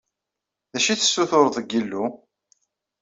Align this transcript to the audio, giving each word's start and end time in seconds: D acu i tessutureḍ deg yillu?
D 0.71 0.75
acu 0.77 0.89
i 0.91 0.95
tessutureḍ 0.95 1.47
deg 1.57 1.67
yillu? 1.71 2.05